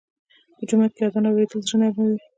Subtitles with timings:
[0.57, 2.17] په جومات کې اذان اورېدل زړه نرموي.